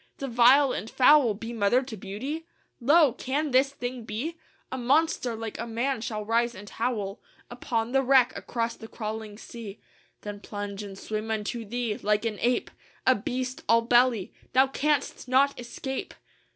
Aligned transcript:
The 0.17 0.27
vile 0.27 0.71
and 0.71 0.89
foul 0.89 1.35
Be 1.35 1.53
mother 1.53 1.83
to 1.83 1.95
beauty? 1.95 2.47
Lo! 2.79 3.13
can 3.13 3.51
this 3.51 3.69
thing 3.71 4.03
be? 4.03 4.35
A 4.71 4.77
monster 4.79 5.35
like 5.35 5.59
a 5.59 5.67
man 5.67 6.01
shall 6.01 6.25
rise 6.25 6.55
and 6.55 6.67
howl 6.67 7.21
Upon 7.51 7.91
the 7.91 8.01
wreck 8.01 8.35
across 8.35 8.75
the 8.75 8.87
crawling 8.87 9.37
sea, 9.37 9.79
Then 10.21 10.39
plunge; 10.39 10.81
and 10.81 10.97
swim 10.97 11.29
unto 11.29 11.65
thee; 11.65 11.97
like 11.99 12.25
an 12.25 12.39
ape, 12.41 12.71
A 13.05 13.13
beast 13.13 13.61
all 13.69 13.83
belly. 13.83 14.33
Thou 14.53 14.65
canst 14.65 15.27
not 15.27 15.59
escape!" 15.59 16.15